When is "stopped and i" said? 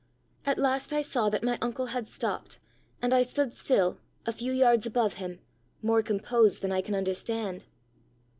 2.07-3.21